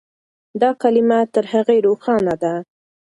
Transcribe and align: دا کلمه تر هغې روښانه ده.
دا 0.61 0.69
کلمه 0.81 1.19
تر 1.33 1.45
هغې 1.53 1.77
روښانه 1.87 2.35
ده. 2.43 2.53